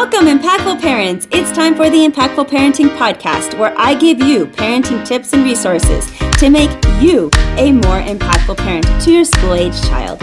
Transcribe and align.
Welcome, 0.00 0.28
impactful 0.28 0.80
parents. 0.80 1.28
It's 1.30 1.52
time 1.52 1.74
for 1.74 1.90
the 1.90 2.08
Impactful 2.08 2.48
Parenting 2.48 2.88
Podcast, 2.96 3.58
where 3.58 3.74
I 3.76 3.94
give 3.94 4.18
you 4.18 4.46
parenting 4.46 5.06
tips 5.06 5.34
and 5.34 5.44
resources 5.44 6.10
to 6.38 6.48
make 6.48 6.70
you 7.02 7.28
a 7.58 7.70
more 7.70 8.00
impactful 8.00 8.56
parent 8.56 8.86
to 9.02 9.12
your 9.12 9.26
school 9.26 9.52
age 9.52 9.78
child. 9.82 10.18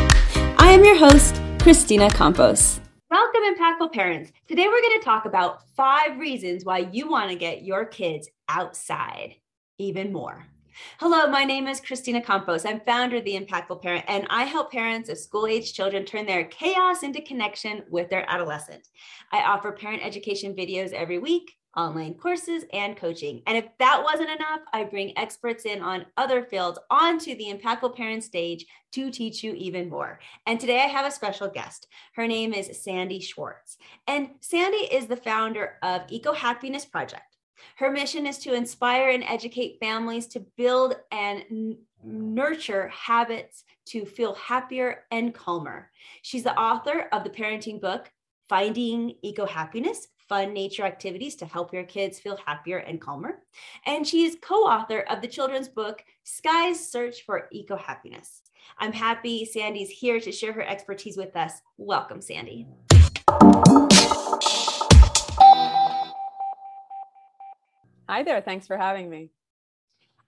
I 0.57 0.71
am 0.71 0.83
your 0.83 0.97
host, 0.97 1.39
Christina 1.59 2.09
Campos. 2.09 2.79
Welcome, 3.11 3.41
impactful 3.53 3.93
parents. 3.93 4.31
Today 4.47 4.65
we're 4.65 4.81
going 4.81 4.99
to 4.99 5.05
talk 5.05 5.25
about 5.25 5.69
five 5.75 6.17
reasons 6.17 6.65
why 6.65 6.89
you 6.91 7.07
want 7.07 7.29
to 7.29 7.35
get 7.37 7.61
your 7.61 7.85
kids 7.85 8.27
outside 8.49 9.35
even 9.77 10.11
more. 10.11 10.47
Hello, 10.99 11.27
my 11.27 11.43
name 11.43 11.67
is 11.67 11.79
Christina 11.79 12.21
Campos. 12.21 12.65
I'm 12.65 12.79
founder 12.81 13.17
of 13.17 13.23
The 13.23 13.39
Impactful 13.39 13.81
Parent, 13.81 14.05
and 14.07 14.27
I 14.29 14.43
help 14.43 14.71
parents 14.71 15.09
of 15.09 15.17
school 15.17 15.47
age 15.47 15.73
children 15.73 16.05
turn 16.05 16.25
their 16.25 16.45
chaos 16.45 17.03
into 17.03 17.21
connection 17.21 17.83
with 17.89 18.09
their 18.09 18.29
adolescent. 18.29 18.87
I 19.31 19.41
offer 19.41 19.71
parent 19.71 20.05
education 20.05 20.55
videos 20.55 20.93
every 20.93 21.17
week, 21.17 21.55
online 21.75 22.15
courses, 22.15 22.63
and 22.73 22.97
coaching. 22.97 23.41
And 23.47 23.57
if 23.57 23.65
that 23.79 24.03
wasn't 24.03 24.29
enough, 24.29 24.61
I 24.73 24.83
bring 24.83 25.17
experts 25.17 25.65
in 25.65 25.81
on 25.81 26.05
other 26.17 26.43
fields 26.43 26.79
onto 26.89 27.35
the 27.35 27.53
Impactful 27.53 27.95
Parent 27.95 28.23
stage 28.23 28.65
to 28.93 29.11
teach 29.11 29.43
you 29.43 29.53
even 29.53 29.89
more. 29.89 30.19
And 30.45 30.59
today 30.59 30.79
I 30.79 30.87
have 30.87 31.05
a 31.05 31.11
special 31.11 31.47
guest. 31.47 31.87
Her 32.15 32.27
name 32.27 32.53
is 32.53 32.83
Sandy 32.83 33.19
Schwartz. 33.19 33.77
And 34.07 34.31
Sandy 34.41 34.77
is 34.77 35.07
the 35.07 35.17
founder 35.17 35.77
of 35.81 36.01
Eco 36.09 36.33
Happiness 36.33 36.85
Project. 36.85 37.36
Her 37.77 37.91
mission 37.91 38.25
is 38.25 38.37
to 38.39 38.53
inspire 38.53 39.09
and 39.09 39.23
educate 39.23 39.79
families 39.79 40.27
to 40.27 40.39
build 40.57 40.95
and 41.11 41.43
n- 41.51 41.77
nurture 42.03 42.87
habits 42.89 43.63
to 43.87 44.05
feel 44.05 44.35
happier 44.35 45.05
and 45.11 45.33
calmer. 45.33 45.89
She's 46.21 46.43
the 46.43 46.57
author 46.57 47.07
of 47.11 47.23
the 47.23 47.29
parenting 47.29 47.81
book, 47.81 48.11
Finding 48.49 49.15
Eco 49.23 49.45
Happiness 49.45 50.07
Fun 50.27 50.53
Nature 50.53 50.83
Activities 50.83 51.35
to 51.37 51.45
Help 51.45 51.73
Your 51.73 51.83
Kids 51.83 52.19
Feel 52.19 52.37
Happier 52.45 52.79
and 52.79 52.99
Calmer. 52.99 53.43
And 53.85 54.05
she 54.05 54.25
is 54.25 54.37
co 54.41 54.55
author 54.55 55.01
of 55.09 55.21
the 55.21 55.27
children's 55.27 55.69
book, 55.69 56.03
Sky's 56.23 56.85
Search 56.89 57.23
for 57.23 57.47
Eco 57.51 57.77
Happiness. 57.77 58.41
I'm 58.77 58.91
happy 58.91 59.45
Sandy's 59.45 59.89
here 59.89 60.19
to 60.19 60.31
share 60.31 60.51
her 60.51 60.67
expertise 60.67 61.15
with 61.15 61.35
us. 61.35 61.61
Welcome, 61.77 62.21
Sandy. 62.21 62.67
Hi 68.09 68.23
there. 68.23 68.39
Thanks 68.39 68.67
for 68.67 68.77
having 68.77 69.09
me. 69.09 69.31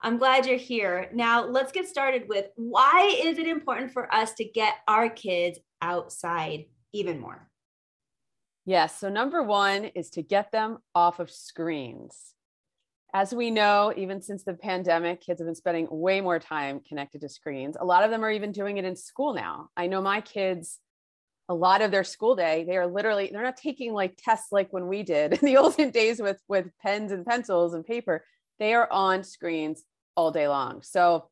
I'm 0.02 0.18
glad 0.18 0.46
you're 0.46 0.58
here. 0.58 1.10
Now, 1.14 1.46
let's 1.46 1.72
get 1.72 1.88
started 1.88 2.28
with 2.28 2.48
why 2.56 3.18
is 3.24 3.38
it 3.38 3.48
important 3.48 3.92
for 3.92 4.14
us 4.14 4.34
to 4.34 4.44
get 4.46 4.76
our 4.88 5.10
kids 5.10 5.60
outside 5.82 6.66
even 6.94 7.20
more? 7.20 7.50
Yes. 8.66 9.00
So, 9.00 9.10
number 9.10 9.44
one 9.44 9.86
is 9.86 10.10
to 10.12 10.22
get 10.22 10.52
them 10.52 10.80
off 10.94 11.20
of 11.20 11.32
screens. 11.32 12.34
As 13.14 13.34
we 13.34 13.50
know, 13.50 13.94
even 13.96 14.22
since 14.22 14.44
the 14.44 14.54
pandemic, 14.54 15.22
kids 15.22 15.40
have 15.40 15.48
been 15.48 15.56
spending 15.56 15.88
way 15.90 16.22
more 16.22 16.38
time 16.38 16.82
connected 16.82 17.22
to 17.22 17.30
screens. 17.30 17.78
A 17.80 17.86
lot 17.86 18.04
of 18.04 18.12
them 18.12 18.24
are 18.24 18.32
even 18.32 18.52
doing 18.52 18.78
it 18.78 18.86
in 18.86 18.96
school 18.96 19.34
now. 19.34 19.70
I 19.76 19.88
know 19.88 20.02
my 20.02 20.22
kids 20.22 20.80
a 21.50 21.54
lot 21.54 21.82
of 21.82 21.90
their 21.90 22.04
school 22.04 22.36
day 22.36 22.64
they 22.64 22.78
are 22.78 22.88
literally 22.88 23.30
they're 23.34 23.44
not 23.44 23.58
taking 23.58 23.92
like 23.92 24.16
tests 24.24 24.52
like 24.52 24.72
when 24.72 24.88
we 24.88 25.02
did 25.04 25.34
in 25.42 25.46
the 25.46 25.58
olden 25.58 25.90
days 25.90 26.22
with 26.22 26.40
with 26.48 26.68
pens 26.82 27.12
and 27.12 27.26
pencils 27.26 27.74
and 27.74 27.86
paper. 27.86 28.24
They 28.60 28.74
are 28.74 28.88
on 28.92 29.24
screens 29.24 29.84
all 30.16 30.32
day 30.32 30.48
long. 30.48 30.82
So 30.84 31.30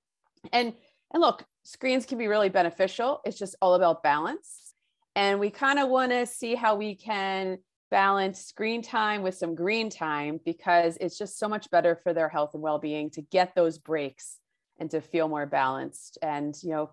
and 0.51 0.73
and 1.13 1.21
look 1.21 1.45
screens 1.63 2.05
can 2.05 2.17
be 2.17 2.27
really 2.27 2.49
beneficial. 2.49 3.21
It's 3.25 3.37
just 3.37 3.55
all 3.61 3.75
about 3.75 4.03
balance. 4.03 4.73
And 5.15 5.39
we 5.39 5.49
kind 5.49 5.79
of 5.79 5.89
want 5.89 6.11
to 6.11 6.25
see 6.25 6.55
how 6.55 6.75
we 6.75 6.95
can 6.95 7.57
balance 7.89 8.39
screen 8.39 8.81
time 8.81 9.23
with 9.23 9.35
some 9.35 9.55
green 9.55 9.89
time 9.89 10.39
because 10.45 10.97
it's 10.99 11.17
just 11.17 11.39
so 11.39 11.47
much 11.47 11.69
better 11.71 11.95
for 12.03 12.13
their 12.13 12.29
health 12.29 12.53
and 12.53 12.61
well-being 12.61 13.09
to 13.11 13.21
get 13.21 13.55
those 13.55 13.77
breaks 13.77 14.39
and 14.79 14.91
to 14.91 15.01
feel 15.01 15.27
more 15.27 15.45
balanced. 15.45 16.17
And 16.21 16.55
you 16.63 16.71
know 16.71 16.89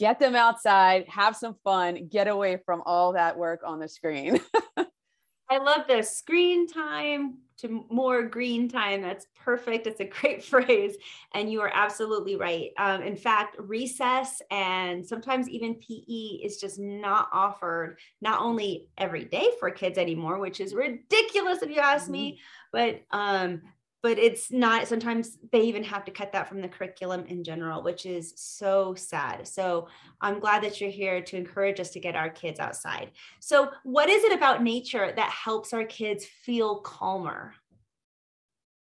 get 0.00 0.18
them 0.18 0.34
outside, 0.34 1.06
have 1.08 1.36
some 1.36 1.54
fun, 1.62 2.08
get 2.08 2.26
away 2.26 2.58
from 2.64 2.82
all 2.86 3.12
that 3.12 3.36
work 3.36 3.60
on 3.64 3.78
the 3.78 3.86
screen. 3.86 4.40
I 5.50 5.58
love 5.58 5.82
the 5.86 6.02
screen 6.02 6.66
time 6.66 7.38
to 7.58 7.84
more 7.90 8.22
green 8.22 8.66
time. 8.66 9.02
That's 9.02 9.26
perfect. 9.44 9.86
It's 9.86 10.00
a 10.00 10.06
great 10.06 10.42
phrase. 10.52 10.96
And 11.34 11.52
you 11.52 11.60
are 11.60 11.70
absolutely 11.74 12.36
right. 12.36 12.70
Um, 12.78 13.02
in 13.02 13.14
fact, 13.14 13.56
recess 13.58 14.40
and 14.50 15.06
sometimes 15.06 15.50
even 15.50 15.74
PE 15.74 16.38
is 16.44 16.56
just 16.56 16.78
not 16.78 17.28
offered, 17.30 17.98
not 18.22 18.40
only 18.40 18.88
every 18.96 19.26
day 19.26 19.50
for 19.58 19.70
kids 19.70 19.98
anymore, 19.98 20.38
which 20.38 20.60
is 20.60 20.72
ridiculous 20.72 21.60
if 21.60 21.68
you 21.68 21.80
ask 21.80 22.04
mm-hmm. 22.04 22.12
me, 22.12 22.40
but 22.72 23.02
um, 23.10 23.60
but 24.02 24.18
it's 24.18 24.50
not 24.50 24.88
sometimes 24.88 25.38
they 25.52 25.62
even 25.62 25.84
have 25.84 26.04
to 26.04 26.10
cut 26.10 26.32
that 26.32 26.48
from 26.48 26.60
the 26.60 26.68
curriculum 26.68 27.24
in 27.26 27.44
general 27.44 27.82
which 27.82 28.06
is 28.06 28.32
so 28.36 28.94
sad. 28.94 29.46
So 29.46 29.88
i'm 30.20 30.40
glad 30.40 30.62
that 30.62 30.80
you're 30.80 30.90
here 30.90 31.22
to 31.22 31.36
encourage 31.36 31.80
us 31.80 31.90
to 31.90 32.00
get 32.00 32.16
our 32.16 32.30
kids 32.30 32.60
outside. 32.60 33.12
So 33.40 33.70
what 33.84 34.08
is 34.08 34.24
it 34.24 34.32
about 34.32 34.62
nature 34.62 35.12
that 35.14 35.30
helps 35.30 35.72
our 35.72 35.84
kids 35.84 36.24
feel 36.24 36.80
calmer? 36.80 37.54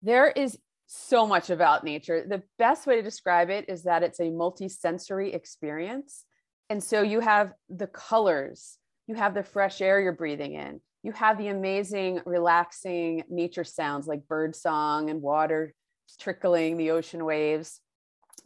There 0.02 0.28
is 0.28 0.58
so 0.86 1.26
much 1.26 1.50
about 1.50 1.82
nature. 1.82 2.24
The 2.28 2.42
best 2.58 2.86
way 2.86 2.96
to 2.96 3.02
describe 3.02 3.50
it 3.50 3.66
is 3.68 3.84
that 3.84 4.02
it's 4.02 4.20
a 4.20 4.30
multi-sensory 4.30 5.32
experience. 5.32 6.24
And 6.68 6.82
so 6.82 7.02
you 7.02 7.20
have 7.20 7.52
the 7.68 7.86
colors 7.86 8.78
you 9.06 9.14
have 9.14 9.34
the 9.34 9.42
fresh 9.42 9.80
air 9.80 10.00
you're 10.00 10.12
breathing 10.12 10.54
in 10.54 10.80
you 11.04 11.12
have 11.12 11.36
the 11.36 11.48
amazing, 11.48 12.20
relaxing 12.24 13.24
nature 13.28 13.62
sounds 13.62 14.06
like 14.06 14.26
bird 14.26 14.56
song 14.56 15.10
and 15.10 15.20
water 15.20 15.74
trickling, 16.18 16.78
the 16.78 16.90
ocean 16.92 17.26
waves. 17.26 17.80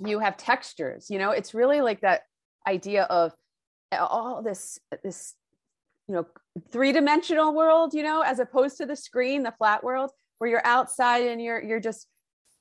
You 0.04 0.18
have 0.18 0.36
textures, 0.36 1.06
you 1.08 1.18
know, 1.18 1.30
it's 1.30 1.54
really 1.54 1.80
like 1.80 2.00
that 2.00 2.22
idea 2.66 3.04
of 3.04 3.32
all 3.92 4.42
this, 4.42 4.78
this, 5.04 5.34
you 6.08 6.16
know, 6.16 6.26
three 6.72 6.90
dimensional 6.90 7.54
world, 7.54 7.94
you 7.94 8.02
know, 8.02 8.22
as 8.22 8.40
opposed 8.40 8.76
to 8.78 8.86
the 8.86 8.96
screen, 8.96 9.44
the 9.44 9.54
flat 9.56 9.84
world 9.84 10.10
where 10.38 10.50
you're 10.50 10.66
outside 10.66 11.26
and 11.26 11.40
you're, 11.40 11.62
you're 11.62 11.80
just, 11.80 12.08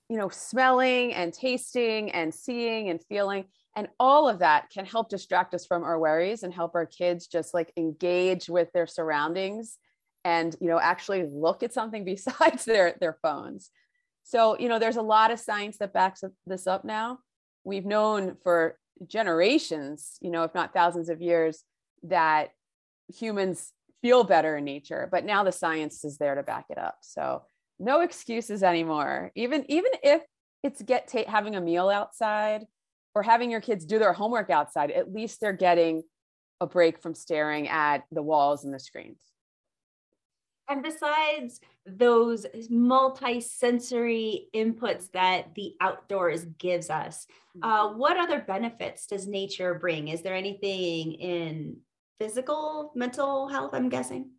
you 0.09 0.17
know, 0.17 0.29
smelling 0.29 1.11
and 1.13 1.33
tasting 1.33 2.11
and 2.11 2.33
seeing 2.33 2.89
and 2.89 3.03
feeling 3.09 3.45
and 3.75 3.87
all 3.99 4.29
of 4.29 4.39
that 4.39 4.69
can 4.71 4.85
help 4.85 5.09
distract 5.09 5.53
us 5.53 5.65
from 5.65 5.83
our 5.83 5.99
worries 5.99 6.43
and 6.43 6.53
help 6.53 6.73
our 6.73 6.85
kids 6.85 7.27
just 7.27 7.53
like 7.53 7.71
engage 7.77 8.49
with 8.49 8.71
their 8.73 8.87
surroundings 8.87 9.77
and 10.23 10.55
you 10.59 10.67
know 10.67 10.79
actually 10.79 11.25
look 11.25 11.63
at 11.63 11.73
something 11.73 12.05
besides 12.13 12.65
their 12.65 12.95
their 12.99 13.17
phones. 13.21 13.71
So 14.23 14.57
you 14.59 14.69
know 14.69 14.79
there's 14.79 14.97
a 14.97 15.01
lot 15.01 15.31
of 15.31 15.39
science 15.39 15.77
that 15.77 15.93
backs 15.93 16.23
this 16.45 16.67
up 16.67 16.85
now. 16.85 17.19
We've 17.63 17.85
known 17.85 18.37
for 18.43 18.77
generations 19.05 20.17
you 20.21 20.31
know 20.31 20.43
if 20.43 20.55
not 20.55 20.73
thousands 20.73 21.09
of 21.09 21.21
years 21.21 21.63
that 22.03 22.49
humans 23.15 23.73
feel 24.01 24.23
better 24.23 24.57
in 24.57 24.63
nature 24.63 25.07
but 25.11 25.23
now 25.23 25.43
the 25.43 25.51
science 25.51 26.03
is 26.03 26.17
there 26.17 26.35
to 26.35 26.43
back 26.43 26.65
it 26.69 26.77
up. 26.77 26.97
So 27.01 27.43
no 27.79 28.01
excuses 28.01 28.63
anymore. 28.63 29.31
Even 29.35 29.65
even 29.69 29.91
if 30.03 30.21
it's 30.63 30.81
get 30.81 31.07
ta- 31.07 31.29
having 31.29 31.55
a 31.55 31.61
meal 31.61 31.89
outside 31.89 32.65
or 33.13 33.23
having 33.23 33.51
your 33.51 33.61
kids 33.61 33.85
do 33.85 33.99
their 33.99 34.13
homework 34.13 34.49
outside 34.49 34.91
at 34.91 35.13
least 35.13 35.39
they're 35.39 35.53
getting 35.53 36.03
a 36.59 36.67
break 36.67 36.99
from 37.01 37.13
staring 37.13 37.67
at 37.67 38.03
the 38.11 38.21
walls 38.21 38.65
and 38.65 38.73
the 38.73 38.79
screens 38.79 39.19
and 40.69 40.83
besides 40.83 41.61
those 41.85 42.45
multi-sensory 42.69 44.49
inputs 44.53 45.11
that 45.11 45.55
the 45.55 45.75
outdoors 45.79 46.45
gives 46.57 46.89
us, 46.89 47.25
uh, 47.63 47.87
mm-hmm. 47.87 47.97
what 47.97 48.17
other 48.17 48.43
benefits 48.45 49.07
does 49.07 49.27
nature 49.27 49.73
bring? 49.75 50.09
Is 50.09 50.21
there 50.21 50.35
anything 50.35 51.13
in 51.13 51.77
physical, 52.19 52.91
mental 52.95 53.47
health? 53.47 53.73
I'm 53.73 53.89
guessing. 53.89 54.31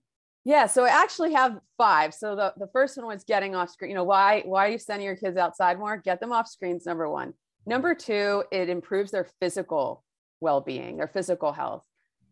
Yeah, 0.44 0.66
so 0.66 0.84
I 0.84 0.88
actually 0.88 1.32
have 1.34 1.58
five. 1.76 2.14
So 2.14 2.34
the, 2.34 2.54
the 2.56 2.68
first 2.68 2.96
one 2.96 3.06
was 3.06 3.24
getting 3.24 3.54
off 3.54 3.70
screen. 3.70 3.90
You 3.90 3.96
know, 3.96 4.04
why 4.04 4.42
why 4.46 4.66
are 4.66 4.70
you 4.70 4.78
sending 4.78 5.06
your 5.06 5.16
kids 5.16 5.36
outside 5.36 5.78
more? 5.78 5.96
Get 5.96 6.20
them 6.20 6.32
off 6.32 6.48
screens, 6.48 6.86
number 6.86 7.08
one. 7.08 7.34
Number 7.66 7.94
two, 7.94 8.44
it 8.50 8.68
improves 8.70 9.10
their 9.10 9.26
physical 9.40 10.04
well-being, 10.40 10.96
their 10.96 11.08
physical 11.08 11.52
health 11.52 11.84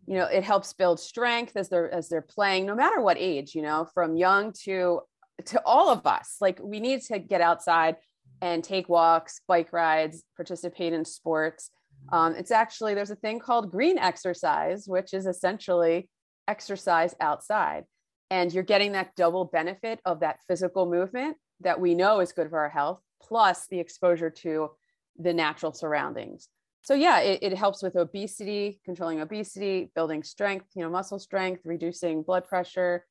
you 0.06 0.14
know 0.14 0.26
it 0.26 0.44
helps 0.44 0.72
build 0.72 1.00
strength 1.00 1.56
as 1.56 1.68
they're 1.68 1.92
as 1.92 2.08
they're 2.08 2.22
playing 2.22 2.64
no 2.64 2.74
matter 2.74 3.00
what 3.00 3.16
age 3.18 3.54
you 3.54 3.62
know 3.62 3.88
from 3.92 4.16
young 4.16 4.52
to 4.64 5.00
to 5.44 5.60
all 5.64 5.90
of 5.90 6.06
us. 6.06 6.36
Like 6.40 6.60
we 6.62 6.80
need 6.80 7.02
to 7.02 7.18
get 7.18 7.40
outside 7.40 7.96
and 8.40 8.62
take 8.62 8.88
walks 8.88 9.40
bike 9.46 9.72
rides 9.72 10.22
participate 10.36 10.92
in 10.92 11.04
sports. 11.04 11.70
Um, 12.12 12.34
it's 12.34 12.50
actually 12.50 12.94
there's 12.94 13.10
a 13.10 13.16
thing 13.16 13.38
called 13.38 13.70
green 13.70 13.98
exercise 13.98 14.84
which 14.86 15.12
is 15.12 15.26
essentially 15.26 16.08
exercise 16.48 17.14
outside. 17.20 17.84
And 18.30 18.52
you're 18.52 18.64
getting 18.64 18.92
that 18.92 19.14
double 19.16 19.44
benefit 19.44 20.00
of 20.04 20.20
that 20.20 20.38
physical 20.48 20.86
movement 20.86 21.36
that 21.60 21.80
we 21.80 21.94
know 21.94 22.20
is 22.20 22.32
good 22.32 22.50
for 22.50 22.58
our 22.58 22.68
health 22.68 23.00
plus 23.22 23.66
the 23.68 23.80
exposure 23.80 24.30
to 24.30 24.70
the 25.18 25.32
natural 25.32 25.72
surroundings 25.72 26.48
so 26.86 26.94
yeah 26.94 27.18
it, 27.18 27.40
it, 27.42 27.52
helps 27.52 27.82
with 27.82 27.96
obesity 27.96 28.80
controlling 28.84 29.20
obesity 29.20 29.90
building 29.96 30.22
strength 30.22 30.66
you 30.76 30.82
know 30.82 30.90
muscle 30.90 31.18
strength 31.18 31.60
reducing 31.64 32.22
blood 32.22 32.46
pressure 32.46 33.04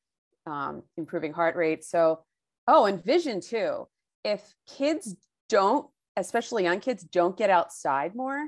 um, 0.48 0.84
improving 0.98 1.34
heart 1.34 1.56
rate. 1.56 1.84
So, 1.84 2.20
oh, 2.68 2.86
and 2.86 3.04
vision 3.04 3.42
too. 3.42 3.88
If 4.24 4.42
kids 4.68 5.16
don't, 5.50 5.88
especially 6.16 6.64
young 6.64 6.80
kids, 6.80 7.04
don't 7.04 7.38
get 7.38 7.50
outside 7.50 8.16
more 8.16 8.48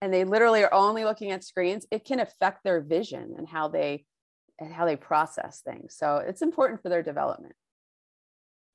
and 0.00 0.14
they 0.14 0.24
literally 0.24 0.62
are 0.62 0.72
only 0.72 1.04
looking 1.04 1.32
at 1.32 1.42
screens, 1.42 1.86
it 1.90 2.04
can 2.04 2.20
affect 2.20 2.62
their 2.62 2.80
vision 2.80 3.34
and 3.36 3.48
how 3.48 3.68
they 3.68 4.04
and 4.60 4.72
how 4.72 4.84
they 4.86 4.96
process 4.96 5.60
things. 5.60 5.94
So 5.96 6.16
it's 6.16 6.42
important 6.42 6.82
for 6.82 6.88
their 6.88 7.02
development. 7.02 7.54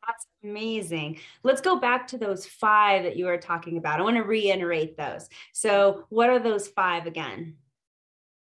That's 0.05 0.27
amazing. 0.43 1.19
Let's 1.43 1.61
go 1.61 1.79
back 1.79 2.07
to 2.07 2.17
those 2.17 2.45
five 2.45 3.03
that 3.03 3.15
you 3.15 3.25
were 3.25 3.37
talking 3.37 3.77
about. 3.77 3.99
I 3.99 4.03
want 4.03 4.17
to 4.17 4.23
reiterate 4.23 4.97
those. 4.97 5.29
So, 5.53 6.05
what 6.09 6.29
are 6.29 6.39
those 6.39 6.67
five 6.67 7.05
again? 7.05 7.55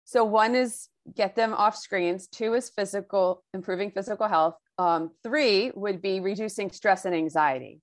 So, 0.04 0.24
one 0.24 0.54
is 0.54 0.88
get 1.14 1.36
them 1.36 1.52
off 1.52 1.76
screens, 1.76 2.26
two 2.26 2.54
is 2.54 2.70
physical, 2.70 3.44
improving 3.52 3.90
physical 3.90 4.28
health, 4.28 4.56
um, 4.78 5.10
three 5.22 5.72
would 5.74 6.00
be 6.00 6.20
reducing 6.20 6.70
stress 6.70 7.04
and 7.04 7.14
anxiety. 7.14 7.80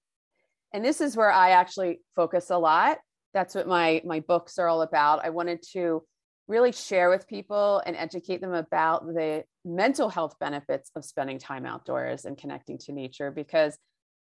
And 0.74 0.84
this 0.84 1.02
is 1.02 1.16
where 1.16 1.32
I 1.32 1.52
actually 1.52 2.02
focus 2.16 2.50
a 2.50 2.58
lot. 2.58 2.98
That's 3.34 3.54
what 3.54 3.68
my 3.68 4.02
my 4.06 4.22
books 4.22 4.58
are 4.58 4.68
all 4.68 4.82
about. 4.82 5.24
I 5.24 5.30
wanted 5.30 5.64
to 5.74 6.04
really 6.50 6.72
share 6.72 7.10
with 7.10 7.28
people 7.28 7.82
and 7.86 7.96
educate 7.96 8.42
them 8.42 8.54
about 8.54 9.06
the 9.06 9.44
mental 9.64 10.10
health 10.10 10.36
benefits 10.40 10.90
of 10.96 11.06
spending 11.06 11.38
time 11.38 11.66
outdoors 11.66 12.26
and 12.26 12.38
connecting 12.38 12.78
to 12.80 12.92
nature 12.92 13.32
because 13.32 13.78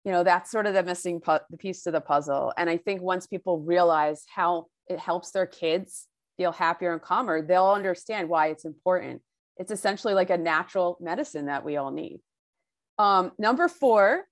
you 0.05 0.13
know 0.13 0.23
that's 0.23 0.51
sort 0.51 0.67
of 0.67 0.75
the 0.75 0.83
missing 0.83 1.21
pu- 1.21 1.39
piece 1.59 1.83
to 1.83 1.91
the 1.91 2.01
puzzle. 2.01 2.53
And 2.57 2.69
i 2.69 2.77
think 2.77 3.01
once 3.01 3.27
people 3.27 3.59
realize 3.61 4.25
how 4.33 4.67
it 4.89 4.99
helps 4.99 5.31
their 5.31 5.47
kids 5.47 6.07
feel 6.37 6.53
happier 6.53 6.93
and 6.93 7.03
calmer 7.03 7.41
they'll 7.43 7.71
understand 7.71 8.29
why 8.29 8.49
it's 8.49 8.65
important. 8.65 9.23
It's 9.57 9.73
essentially 9.73 10.15
like 10.15 10.31
a 10.31 10.39
natural 10.39 10.99
medicine 11.01 11.47
that 11.47 11.65
we 11.65 11.77
all 11.77 11.91
need. 11.91 12.21
Um, 12.99 13.33
number 13.39 13.69
four 13.69 14.25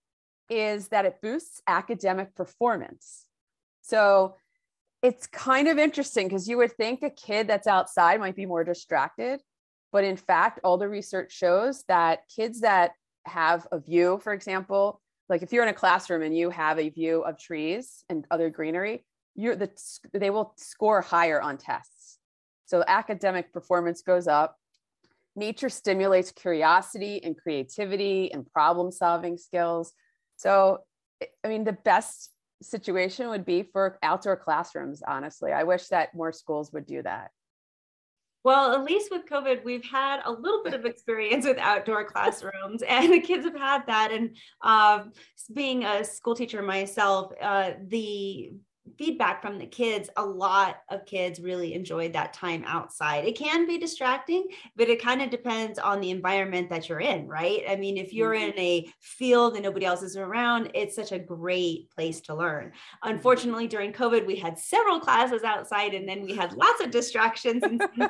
is 0.51 0.89
that 0.89 1.07
it 1.07 1.23
boosts 1.23 1.63
academic 1.67 2.35
performance. 2.35 3.27
So 3.83 4.37
it's 5.03 5.27
kind 5.27 5.69
of 5.69 5.79
interesting 5.79 6.29
because 6.29 6.49
you 6.49 6.59
would 6.59 6.73
think 6.73 7.03
a 7.03 7.11
kid 7.11 7.47
that's 7.47 7.67
outside 7.67 8.21
might 8.21 8.37
be 8.37 8.47
more 8.47 8.65
distracted. 8.65 9.41
But 9.93 10.05
in 10.05 10.17
fact, 10.17 10.61
all 10.63 10.79
the 10.79 10.89
research 10.89 11.33
shows 11.33 11.85
that 11.89 12.21
kids 12.35 12.61
that 12.61 12.93
have 13.27 13.67
a 13.73 13.81
view, 13.81 14.21
for 14.23 14.33
example, 14.33 15.01
like 15.29 15.43
if 15.43 15.53
you're 15.53 15.63
in 15.63 15.69
a 15.69 15.75
classroom 15.75 16.23
and 16.23 16.37
you 16.37 16.51
have 16.51 16.79
a 16.79 16.91
view 16.91 17.23
of 17.23 17.39
trees 17.39 18.05
and 18.09 18.27
other 18.31 18.51
greenery, 18.51 19.05
you're 19.35 19.57
the, 19.57 19.71
they 20.13 20.31
will 20.31 20.53
score 20.57 21.01
higher 21.01 21.41
on 21.41 21.57
tests. 21.57 22.19
So 22.67 22.85
academic 22.87 23.53
performance 23.53 24.03
goes 24.03 24.29
up. 24.29 24.57
Nature 25.35 25.69
stimulates 25.69 26.33
curiosity 26.33 27.23
and 27.23 27.37
creativity 27.37 28.33
and 28.33 28.47
problem 28.53 28.93
solving 28.93 29.39
skills. 29.39 29.93
So, 30.37 30.81
I 31.45 31.49
mean, 31.49 31.65
the 31.65 31.73
best 31.73 32.31
situation 32.63 33.29
would 33.29 33.45
be 33.45 33.63
for 33.63 33.99
outdoor 34.03 34.37
classrooms, 34.37 35.03
honestly. 35.07 35.53
I 35.53 35.65
wish 35.65 35.89
that 35.89 36.15
more 36.15 36.33
schools 36.33 36.73
would 36.73 36.87
do 36.87 37.03
that. 37.03 37.31
Well, 38.43 38.73
at 38.73 38.85
least 38.85 39.11
with 39.11 39.27
COVID, 39.27 39.65
we've 39.65 39.85
had 39.85 40.21
a 40.25 40.33
little 40.33 40.63
bit 40.65 40.73
of 40.73 40.87
experience 40.87 41.45
with 41.45 41.59
outdoor 41.59 42.05
classrooms, 42.07 42.83
and 42.89 43.13
the 43.13 43.21
kids 43.21 43.45
have 43.45 43.57
had 43.57 43.87
that. 43.87 44.13
And 44.13 44.37
uh, 44.63 45.05
being 45.53 45.85
a 45.85 46.03
school 46.05 46.35
teacher 46.35 46.63
myself, 46.63 47.33
uh, 47.41 47.73
the 47.87 48.53
feedback 48.99 49.43
from 49.43 49.59
the 49.59 49.67
kids 49.67 50.11
a 50.17 50.25
lot 50.25 50.77
of 50.91 51.07
kids 51.07 51.41
really 51.41 51.75
enjoyed 51.75 52.13
that 52.13 52.33
time 52.33 52.65
outside. 52.67 53.25
It 53.25 53.37
can 53.37 53.67
be 53.67 53.79
distracting 53.79 54.47
but 54.77 54.89
it 54.89 55.03
kind 55.03 55.23
of 55.23 55.31
depends 55.31 55.79
on 55.79 56.01
the 56.01 56.11
environment 56.11 56.71
that 56.71 56.89
you're 56.89 57.01
in 57.01 57.27
right? 57.27 57.63
I 57.69 57.77
mean 57.77 57.97
if 57.97 58.13
you're 58.13 58.35
mm-hmm. 58.35 58.59
in 58.59 58.59
a 58.59 58.93
field 59.01 59.55
and 59.55 59.65
nobody 59.65 59.87
else 59.87 60.03
is 60.03 60.17
around 60.17 60.71
it's 60.75 60.97
such 60.97 61.13
a 61.13 61.19
great 61.19 61.91
place 61.91 62.21
to 62.23 62.35
learn. 62.35 62.73
Unfortunately 63.03 63.67
during 63.67 63.93
covid 63.93 64.27
we 64.27 64.37
had 64.37 64.59
several 64.59 65.01
classes 65.01 65.43
outside 65.43 65.95
and 65.95 66.09
then 66.09 66.23
we 66.23 66.35
had 66.35 66.53
lots 66.53 66.81
of 66.83 66.91
distractions 66.91 67.63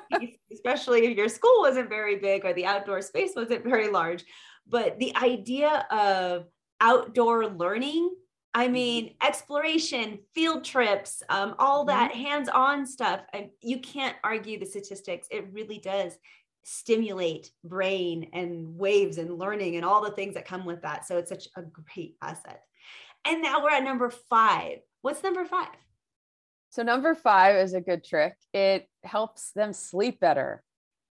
especially 0.53 1.07
if 1.07 1.17
your 1.17 1.29
school 1.29 1.61
wasn't 1.61 1.89
very 1.89 2.17
big 2.17 2.45
or 2.45 2.53
the 2.53 2.67
outdoor 2.67 3.03
space 3.03 3.33
wasn't 3.37 3.65
very 3.65 3.89
large. 3.89 4.25
But 4.67 4.99
the 4.99 5.15
idea 5.17 5.87
of 5.91 6.47
outdoor 6.81 7.47
learning 7.47 8.11
I 8.53 8.65
mm-hmm. 8.65 8.73
mean, 8.73 9.15
exploration, 9.23 10.19
field 10.35 10.65
trips, 10.65 11.23
um, 11.29 11.55
all 11.59 11.87
mm-hmm. 11.87 11.89
that 11.89 12.15
hands 12.15 12.49
on 12.49 12.87
stuff. 12.87 13.21
I, 13.33 13.51
you 13.61 13.81
can't 13.81 14.17
argue 14.25 14.59
the 14.59 14.67
statistics. 14.67 15.29
It 15.31 15.49
really 15.53 15.79
does 15.79 16.19
stimulate 16.65 17.51
brain 17.65 18.31
and 18.33 18.77
waves 18.77 19.19
and 19.19 19.39
learning 19.39 19.77
and 19.77 19.85
all 19.85 20.03
the 20.03 20.11
things 20.11 20.35
that 20.35 20.47
come 20.47 20.65
with 20.65 20.83
that. 20.83 21.07
So 21.07 21.17
it's 21.17 21.31
such 21.31 21.49
a 21.57 21.63
great 21.63 22.17
asset. 22.23 22.63
And 23.25 23.43
now 23.43 23.63
we're 23.63 23.71
at 23.71 23.85
number 23.85 24.11
five. 24.11 24.79
What's 25.03 25.23
number 25.23 25.45
five? 25.45 25.69
So, 26.71 26.83
number 26.85 27.15
five 27.17 27.57
is 27.57 27.75
a 27.75 27.81
good 27.81 28.05
trick. 28.05 28.35
It 28.55 28.89
helps 29.03 29.51
them 29.53 29.73
sleep 29.73 30.21
better. 30.21 30.63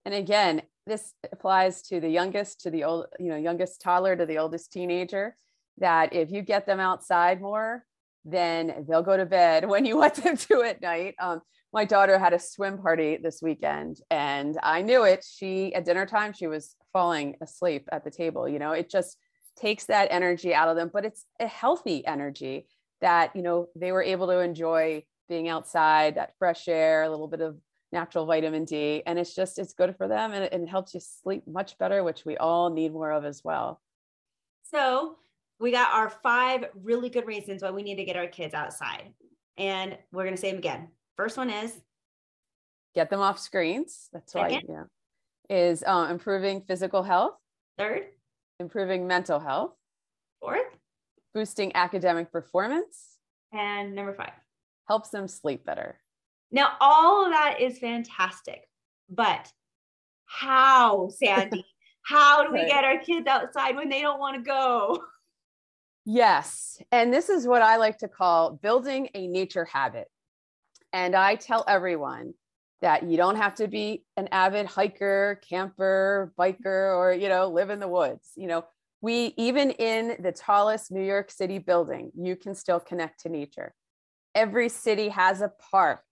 And 0.06 0.14
again, 0.14 0.62
this 0.88 1.14
applies 1.32 1.82
to 1.84 2.00
the 2.00 2.10
youngest, 2.10 2.62
to 2.62 2.72
the 2.72 2.86
old, 2.86 3.08
you 3.20 3.28
know, 3.28 3.36
youngest 3.36 3.82
toddler 3.82 4.16
to 4.16 4.26
the 4.26 4.38
oldest 4.38 4.72
teenager 4.72 5.36
that 5.80 6.14
if 6.14 6.32
you 6.32 6.42
get 6.42 6.66
them 6.66 6.80
outside 6.80 7.42
more, 7.42 7.86
then 8.26 8.86
they'll 8.88 9.04
go 9.04 9.18
to 9.18 9.26
bed 9.26 9.66
when 9.70 9.86
you 9.86 9.98
want 9.98 10.16
them 10.16 10.38
to 10.38 10.62
at 10.64 10.82
night. 10.82 11.16
Um, 11.20 11.42
my 11.72 11.86
daughter 11.86 12.18
had 12.18 12.34
a 12.34 12.40
swim 12.40 12.80
party 12.80 13.18
this 13.22 13.42
weekend 13.42 14.00
and 14.10 14.58
I 14.64 14.82
knew 14.82 15.04
it. 15.04 15.26
She, 15.30 15.74
at 15.76 15.86
dinner 15.86 16.06
time, 16.06 16.34
she 16.34 16.48
was 16.48 16.76
falling 16.94 17.36
asleep 17.42 17.88
at 17.92 18.04
the 18.04 18.12
table. 18.12 18.50
You 18.50 18.60
know, 18.60 18.72
it 18.72 18.90
just 18.90 19.18
takes 19.56 19.86
that 19.86 20.08
energy 20.12 20.54
out 20.54 20.70
of 20.70 20.76
them, 20.76 20.90
but 20.92 21.06
it's 21.06 21.26
a 21.40 21.48
healthy 21.48 22.06
energy 22.08 22.66
that, 23.02 23.36
you 23.36 23.44
know, 23.44 23.68
they 23.76 23.92
were 23.92 24.02
able 24.02 24.28
to 24.28 24.40
enjoy 24.40 25.04
being 25.28 25.48
outside, 25.48 26.16
that 26.16 26.34
fresh 26.40 26.68
air, 26.68 27.04
a 27.04 27.10
little 27.10 27.28
bit 27.28 27.42
of 27.42 27.58
natural 27.92 28.26
vitamin 28.26 28.66
D. 28.66 29.04
And 29.06 29.20
it's 29.20 29.36
just, 29.36 29.60
it's 29.60 29.74
good 29.74 29.96
for 29.96 30.08
them 30.08 30.32
and 30.32 30.46
it, 30.46 30.54
and 30.54 30.64
it 30.64 30.70
helps 30.70 30.96
you 30.96 31.00
sleep 31.00 31.44
much 31.48 31.78
better, 31.78 32.04
which 32.04 32.26
we 32.26 32.36
all 32.38 32.72
need 32.72 32.94
more 32.94 33.12
of 33.12 33.26
as 33.26 33.44
well. 33.44 33.80
So, 34.64 35.18
we 35.60 35.72
got 35.72 35.94
our 35.94 36.10
five 36.10 36.66
really 36.84 37.10
good 37.10 37.28
reasons 37.28 37.62
why 37.62 37.72
we 37.72 37.84
need 37.84 37.96
to 37.96 38.06
get 38.06 38.16
our 38.16 38.28
kids 38.28 38.54
outside. 38.54 39.14
And 39.58 39.98
we're 40.12 40.24
going 40.24 40.36
to 40.36 40.42
say 40.42 40.52
them 40.52 40.60
again. 40.60 40.88
First 41.18 41.38
one 41.38 41.50
is 41.50 41.78
get 42.96 43.10
them 43.10 43.20
off 43.20 43.40
screens. 43.40 44.10
That's 44.14 44.34
why, 44.34 44.62
yeah. 44.68 44.84
Is 45.50 45.84
uh, 45.86 46.08
improving 46.10 46.62
physical 46.62 47.04
health. 47.04 47.34
Third, 47.78 48.04
improving 48.60 49.08
mental 49.08 49.40
health. 49.40 49.74
Fourth, 50.40 50.62
boosting 51.34 51.76
academic 51.76 52.32
performance. 52.32 53.18
And 53.52 53.96
number 53.96 54.14
five, 54.14 54.32
helps 54.88 55.10
them 55.10 55.28
sleep 55.28 55.66
better. 55.66 55.98
Now, 56.52 56.74
all 56.80 57.26
of 57.26 57.32
that 57.32 57.60
is 57.60 57.80
fantastic, 57.80 58.68
but 59.10 59.52
how, 60.26 61.10
Sandy? 61.10 61.66
how 62.06 62.44
do 62.44 62.54
we 62.54 62.66
get 62.66 62.84
our 62.84 63.00
kids 63.00 63.28
outside 63.28 63.76
when 63.76 63.90
they 63.90 64.02
don't 64.02 64.20
want 64.20 64.38
to 64.38 64.42
go? 64.42 65.00
Yes. 66.06 66.82
And 66.92 67.14
this 67.14 67.30
is 67.30 67.48
what 67.48 67.62
I 67.62 67.78
like 67.78 67.98
to 68.00 68.08
call 68.08 68.52
building 68.52 69.10
a 69.14 69.28
nature 69.28 69.66
habit. 69.66 70.08
And 70.92 71.16
I 71.16 71.36
tell 71.36 71.64
everyone 71.68 72.34
that 72.82 73.04
you 73.04 73.18
don't 73.18 73.36
have 73.36 73.56
to 73.56 73.68
be 73.68 74.04
an 74.18 74.30
avid 74.32 74.66
hiker, 74.66 75.40
camper, 75.48 76.34
biker, 76.40 76.96
or, 76.96 77.14
you 77.14 77.30
know, 77.30 77.50
live 77.50 77.70
in 77.70 77.80
the 77.80 77.88
woods. 77.88 78.32
You 78.36 78.48
know, 78.48 78.66
we, 79.02 79.34
even 79.38 79.72
in 79.72 80.16
the 80.22 80.32
tallest 80.32 80.92
New 80.92 81.04
York 81.04 81.30
City 81.30 81.60
building, 81.60 82.12
you 82.16 82.36
can 82.36 82.56
still 82.56 82.80
connect 82.80 83.22
to 83.22 83.30
nature. 83.30 83.74
Every 84.34 84.70
city 84.70 85.10
has 85.10 85.42
a 85.42 85.52
park 85.72 86.04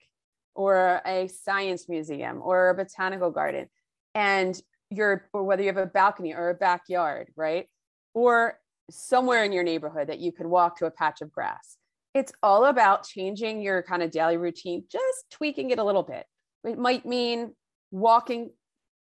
or 0.53 1.01
a 1.05 1.27
science 1.27 1.87
museum 1.87 2.41
or 2.43 2.69
a 2.69 2.75
botanical 2.75 3.31
garden. 3.31 3.67
And 4.13 4.59
you're, 4.89 5.29
or 5.33 5.43
whether 5.43 5.61
you 5.61 5.69
have 5.69 5.77
a 5.77 5.85
balcony 5.85 6.33
or 6.33 6.49
a 6.49 6.55
backyard, 6.55 7.29
right? 7.35 7.67
Or 8.13 8.59
somewhere 8.89 9.43
in 9.43 9.51
your 9.51 9.63
neighborhood 9.63 10.07
that 10.07 10.19
you 10.19 10.31
could 10.31 10.47
walk 10.47 10.77
to 10.77 10.85
a 10.85 10.91
patch 10.91 11.21
of 11.21 11.31
grass. 11.31 11.77
It's 12.13 12.31
all 12.41 12.65
about 12.65 13.05
changing 13.05 13.61
your 13.61 13.83
kind 13.83 14.01
of 14.01 14.11
daily 14.11 14.37
routine, 14.37 14.85
just 14.91 15.25
tweaking 15.31 15.69
it 15.71 15.79
a 15.79 15.83
little 15.83 16.03
bit. 16.03 16.25
It 16.63 16.79
might 16.79 17.05
mean 17.05 17.53
walking, 17.91 18.51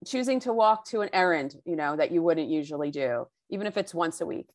choosing 0.07 0.41
to 0.41 0.53
walk 0.53 0.87
to 0.87 1.03
an 1.03 1.11
errand, 1.13 1.55
you 1.65 1.77
know, 1.77 1.97
that 1.97 2.13
you 2.13 2.23
wouldn't 2.23 2.49
usually 2.49 2.91
do, 2.91 3.27
even 3.51 3.67
if 3.67 3.77
it's 3.77 3.95
once 3.95 4.21
a 4.21 4.27
week. 4.27 4.49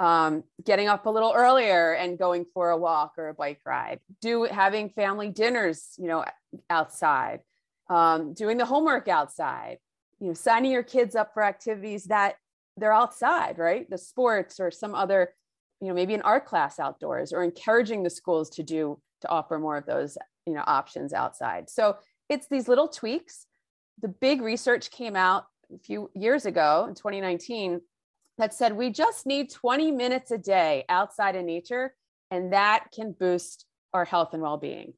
Um, 0.00 0.42
getting 0.64 0.88
up 0.88 1.06
a 1.06 1.10
little 1.10 1.32
earlier 1.34 1.92
and 1.92 2.18
going 2.18 2.46
for 2.52 2.70
a 2.70 2.76
walk 2.76 3.12
or 3.18 3.28
a 3.28 3.34
bike 3.34 3.60
ride. 3.64 4.00
Do 4.20 4.44
having 4.44 4.88
family 4.88 5.28
dinners, 5.28 5.94
you 5.98 6.08
know, 6.08 6.24
outside. 6.70 7.40
Um, 7.88 8.32
doing 8.32 8.56
the 8.56 8.64
homework 8.64 9.06
outside. 9.06 9.78
You 10.18 10.28
know, 10.28 10.34
signing 10.34 10.72
your 10.72 10.82
kids 10.82 11.14
up 11.14 11.34
for 11.34 11.42
activities 11.42 12.04
that 12.04 12.36
they're 12.76 12.92
outside, 12.92 13.58
right? 13.58 13.88
The 13.88 13.98
sports 13.98 14.60
or 14.60 14.70
some 14.70 14.94
other, 14.94 15.34
you 15.80 15.88
know, 15.88 15.94
maybe 15.94 16.14
an 16.14 16.22
art 16.22 16.46
class 16.46 16.78
outdoors 16.78 17.32
or 17.32 17.42
encouraging 17.42 18.02
the 18.02 18.10
schools 18.10 18.50
to 18.50 18.62
do 18.62 18.98
to 19.20 19.28
offer 19.28 19.58
more 19.58 19.76
of 19.76 19.86
those, 19.86 20.16
you 20.46 20.54
know, 20.54 20.64
options 20.66 21.12
outside. 21.12 21.68
So 21.70 21.96
it's 22.28 22.48
these 22.48 22.68
little 22.68 22.88
tweaks. 22.88 23.46
The 24.00 24.08
big 24.08 24.40
research 24.40 24.90
came 24.90 25.16
out 25.16 25.46
a 25.74 25.78
few 25.78 26.10
years 26.14 26.46
ago 26.46 26.86
in 26.88 26.94
2019 26.94 27.80
that 28.38 28.54
said 28.54 28.72
we 28.74 28.90
just 28.90 29.26
need 29.26 29.50
20 29.50 29.90
minutes 29.92 30.30
a 30.30 30.38
day 30.38 30.84
outside 30.88 31.36
in 31.36 31.46
nature, 31.46 31.94
and 32.30 32.52
that 32.52 32.86
can 32.94 33.12
boost 33.12 33.66
our 33.92 34.04
health 34.04 34.30
and 34.32 34.42
well 34.42 34.56
being. 34.56 34.94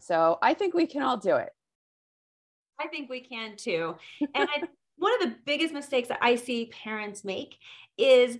So 0.00 0.38
I 0.42 0.54
think 0.54 0.74
we 0.74 0.86
can 0.86 1.02
all 1.02 1.16
do 1.16 1.36
it. 1.36 1.50
I 2.78 2.88
think 2.88 3.08
we 3.08 3.20
can 3.20 3.56
too. 3.56 3.96
And 4.20 4.48
I, 4.50 4.62
one 4.96 5.14
of 5.14 5.28
the 5.28 5.36
biggest 5.44 5.74
mistakes 5.74 6.08
that 6.08 6.18
I 6.22 6.36
see 6.36 6.66
parents 6.66 7.24
make 7.24 7.58
is 7.98 8.38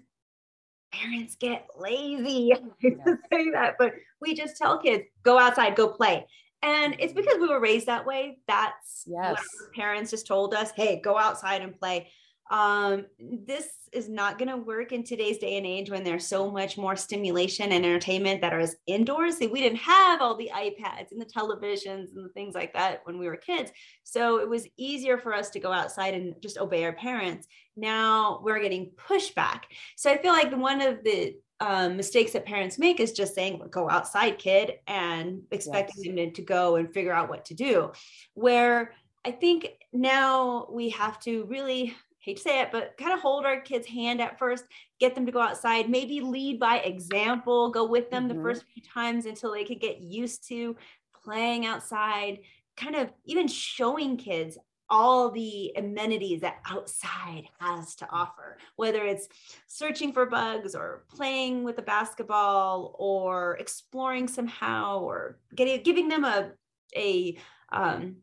parents 0.92 1.36
get 1.36 1.66
lazy. 1.76 2.52
I 2.54 2.58
hate 2.80 3.04
to 3.04 3.18
say 3.30 3.50
that, 3.50 3.76
but 3.78 3.92
we 4.20 4.34
just 4.34 4.56
tell 4.56 4.78
kids, 4.78 5.04
go 5.22 5.38
outside, 5.38 5.76
go 5.76 5.88
play. 5.88 6.26
And 6.62 6.96
it's 6.98 7.12
because 7.12 7.38
we 7.38 7.48
were 7.48 7.60
raised 7.60 7.86
that 7.86 8.06
way. 8.06 8.38
That's 8.48 9.04
yes. 9.06 9.32
what 9.32 9.74
parents 9.74 10.10
just 10.10 10.26
told 10.26 10.54
us, 10.54 10.70
hey, 10.74 11.00
go 11.02 11.18
outside 11.18 11.60
and 11.60 11.78
play 11.78 12.10
um, 12.50 13.06
this 13.18 13.68
is 13.92 14.08
not 14.08 14.38
going 14.38 14.50
to 14.50 14.56
work 14.56 14.92
in 14.92 15.02
today's 15.02 15.38
day 15.38 15.56
and 15.56 15.66
age 15.66 15.90
when 15.90 16.04
there's 16.04 16.26
so 16.26 16.50
much 16.50 16.76
more 16.76 16.96
stimulation 16.96 17.72
and 17.72 17.84
entertainment 17.84 18.40
that 18.40 18.52
is 18.60 18.76
indoors. 18.86 19.38
See, 19.38 19.46
we 19.46 19.60
didn't 19.60 19.78
have 19.78 20.20
all 20.20 20.36
the 20.36 20.50
iPads 20.54 21.12
and 21.12 21.20
the 21.20 21.26
televisions 21.26 22.14
and 22.14 22.24
the 22.24 22.32
things 22.34 22.54
like 22.54 22.74
that 22.74 23.00
when 23.04 23.18
we 23.18 23.26
were 23.26 23.36
kids. 23.36 23.70
So 24.02 24.40
it 24.40 24.48
was 24.48 24.66
easier 24.76 25.16
for 25.16 25.32
us 25.32 25.50
to 25.50 25.60
go 25.60 25.72
outside 25.72 26.14
and 26.14 26.34
just 26.42 26.58
obey 26.58 26.84
our 26.84 26.92
parents. 26.92 27.46
Now 27.76 28.40
we're 28.42 28.60
getting 28.60 28.90
pushback. 29.08 29.62
So 29.96 30.10
I 30.10 30.18
feel 30.18 30.32
like 30.32 30.54
one 30.54 30.82
of 30.82 31.02
the 31.02 31.36
um, 31.60 31.96
mistakes 31.96 32.32
that 32.32 32.44
parents 32.44 32.78
make 32.78 33.00
is 33.00 33.12
just 33.12 33.34
saying, 33.34 33.62
go 33.70 33.88
outside, 33.88 34.38
kid, 34.38 34.74
and 34.86 35.42
expecting 35.50 36.04
yes. 36.04 36.14
them 36.14 36.32
to 36.32 36.42
go 36.42 36.76
and 36.76 36.92
figure 36.92 37.12
out 37.12 37.30
what 37.30 37.46
to 37.46 37.54
do. 37.54 37.92
Where 38.34 38.92
I 39.24 39.30
think 39.30 39.68
now 39.92 40.68
we 40.70 40.90
have 40.90 41.18
to 41.20 41.46
really 41.46 41.94
hate 42.24 42.36
to 42.36 42.42
say 42.42 42.60
it, 42.60 42.72
but 42.72 42.96
kind 42.96 43.12
of 43.12 43.20
hold 43.20 43.44
our 43.44 43.60
kids' 43.60 43.86
hand 43.86 44.20
at 44.20 44.38
first, 44.38 44.64
get 44.98 45.14
them 45.14 45.26
to 45.26 45.32
go 45.32 45.40
outside, 45.40 45.90
maybe 45.90 46.20
lead 46.20 46.58
by 46.58 46.78
example, 46.78 47.70
go 47.70 47.84
with 47.84 48.10
them 48.10 48.28
mm-hmm. 48.28 48.36
the 48.36 48.42
first 48.42 48.64
few 48.72 48.82
times 48.82 49.26
until 49.26 49.52
they 49.52 49.64
could 49.64 49.80
get 49.80 50.00
used 50.00 50.48
to 50.48 50.76
playing 51.22 51.66
outside, 51.66 52.38
kind 52.76 52.96
of 52.96 53.12
even 53.24 53.46
showing 53.46 54.16
kids 54.16 54.56
all 54.90 55.30
the 55.30 55.72
amenities 55.76 56.42
that 56.42 56.60
outside 56.70 57.44
has 57.58 57.94
to 57.96 58.08
offer, 58.10 58.58
whether 58.76 59.04
it's 59.04 59.28
searching 59.66 60.12
for 60.12 60.26
bugs 60.26 60.74
or 60.74 61.04
playing 61.14 61.64
with 61.64 61.78
a 61.78 61.82
basketball 61.82 62.94
or 62.98 63.56
exploring 63.58 64.28
somehow 64.28 65.00
or 65.00 65.38
getting 65.54 65.82
giving 65.82 66.08
them 66.08 66.24
a 66.24 66.52
a 66.96 67.36
um, 67.72 68.16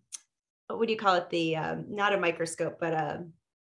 what 0.68 0.88
do 0.88 0.94
you 0.94 1.00
call 1.00 1.16
it? 1.16 1.30
The 1.30 1.56
um, 1.58 1.86
not 1.90 2.14
a 2.14 2.20
microscope, 2.20 2.78
but 2.80 2.94
a 2.94 3.26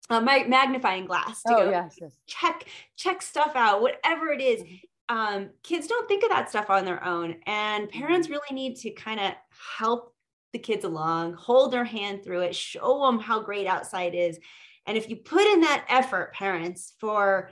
a 0.09 0.21
magnifying 0.21 1.05
glass 1.05 1.41
to 1.43 1.53
oh, 1.53 1.65
go 1.65 1.69
yes, 1.69 1.97
yes. 1.99 2.11
check 2.27 2.65
check 2.95 3.21
stuff 3.21 3.53
out 3.55 3.81
whatever 3.81 4.31
it 4.31 4.41
is. 4.41 4.61
Mm-hmm. 4.61 5.17
um, 5.17 5.49
kids 5.63 5.87
don't 5.87 6.07
think 6.07 6.23
of 6.23 6.29
that 6.29 6.49
stuff 6.49 6.69
on 6.69 6.85
their 6.85 7.03
own 7.03 7.35
and 7.45 7.89
parents 7.89 8.27
mm-hmm. 8.27 8.33
really 8.33 8.53
need 8.53 8.75
to 8.77 8.91
kind 8.91 9.19
of 9.19 9.33
help 9.77 10.13
the 10.53 10.59
kids 10.59 10.85
along 10.85 11.33
hold 11.33 11.73
their 11.73 11.83
hand 11.83 12.23
through 12.23 12.41
it 12.41 12.55
show 12.55 13.05
them 13.05 13.19
how 13.19 13.41
great 13.41 13.67
outside 13.67 14.13
is 14.13 14.39
and 14.85 14.97
if 14.97 15.09
you 15.09 15.15
put 15.15 15.45
in 15.53 15.61
that 15.61 15.85
effort 15.89 16.33
parents 16.33 16.93
for 16.99 17.51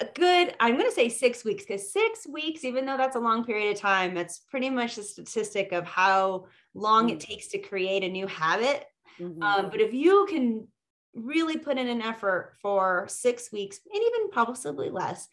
a 0.00 0.06
good 0.14 0.54
i'm 0.60 0.74
going 0.74 0.88
to 0.88 0.94
say 0.94 1.08
six 1.08 1.44
weeks 1.44 1.64
because 1.64 1.92
six 1.92 2.26
weeks 2.26 2.64
even 2.64 2.86
though 2.86 2.96
that's 2.96 3.16
a 3.16 3.20
long 3.20 3.44
period 3.44 3.74
of 3.74 3.80
time 3.80 4.14
that's 4.14 4.38
pretty 4.38 4.70
much 4.70 4.94
the 4.94 5.02
statistic 5.02 5.72
of 5.72 5.84
how 5.84 6.46
long 6.74 7.06
mm-hmm. 7.06 7.16
it 7.16 7.20
takes 7.20 7.48
to 7.48 7.58
create 7.58 8.04
a 8.04 8.08
new 8.08 8.26
habit 8.26 8.86
mm-hmm. 9.20 9.42
um, 9.42 9.68
but 9.68 9.80
if 9.80 9.92
you 9.92 10.24
can 10.30 10.66
really 11.18 11.56
put 11.56 11.78
in 11.78 11.88
an 11.88 12.02
effort 12.02 12.54
for 12.62 13.06
six 13.08 13.52
weeks 13.52 13.80
and 13.92 14.02
even 14.02 14.30
possibly 14.30 14.90
less 14.90 15.28